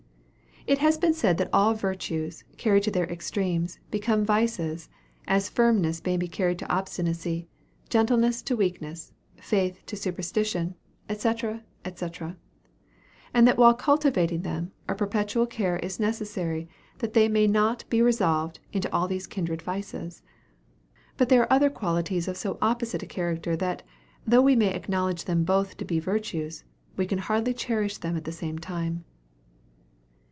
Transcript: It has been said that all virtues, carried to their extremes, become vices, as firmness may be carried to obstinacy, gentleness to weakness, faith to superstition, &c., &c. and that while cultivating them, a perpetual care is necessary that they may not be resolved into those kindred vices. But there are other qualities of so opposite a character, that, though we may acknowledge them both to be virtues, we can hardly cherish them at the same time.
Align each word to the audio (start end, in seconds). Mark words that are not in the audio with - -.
It 0.67 0.77
has 0.77 0.95
been 0.95 1.15
said 1.15 1.39
that 1.39 1.49
all 1.51 1.73
virtues, 1.73 2.43
carried 2.55 2.83
to 2.83 2.91
their 2.91 3.09
extremes, 3.09 3.79
become 3.89 4.23
vices, 4.23 4.89
as 5.27 5.49
firmness 5.49 6.03
may 6.05 6.17
be 6.17 6.27
carried 6.27 6.59
to 6.59 6.71
obstinacy, 6.71 7.47
gentleness 7.89 8.43
to 8.43 8.55
weakness, 8.55 9.11
faith 9.37 9.81
to 9.87 9.95
superstition, 9.95 10.75
&c., 11.09 11.29
&c. 11.33 12.09
and 13.33 13.47
that 13.47 13.57
while 13.57 13.73
cultivating 13.73 14.43
them, 14.43 14.71
a 14.87 14.93
perpetual 14.93 15.47
care 15.47 15.77
is 15.77 15.99
necessary 15.99 16.69
that 16.99 17.13
they 17.15 17.27
may 17.27 17.47
not 17.47 17.83
be 17.89 18.03
resolved 18.03 18.59
into 18.71 18.87
those 19.09 19.25
kindred 19.25 19.63
vices. 19.63 20.21
But 21.17 21.29
there 21.29 21.41
are 21.41 21.51
other 21.51 21.71
qualities 21.71 22.27
of 22.27 22.37
so 22.37 22.59
opposite 22.61 23.01
a 23.01 23.07
character, 23.07 23.55
that, 23.55 23.81
though 24.27 24.43
we 24.43 24.55
may 24.55 24.75
acknowledge 24.75 25.25
them 25.25 25.43
both 25.43 25.75
to 25.77 25.85
be 25.85 25.99
virtues, 25.99 26.65
we 26.97 27.07
can 27.07 27.17
hardly 27.17 27.55
cherish 27.55 27.97
them 27.97 28.15
at 28.15 28.25
the 28.25 28.31
same 28.31 28.59
time. 28.59 29.05